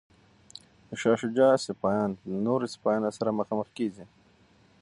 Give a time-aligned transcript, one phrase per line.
[0.87, 4.05] د شاه شجاع سپایان له نورو سپایانو سره مخامخ کیږي.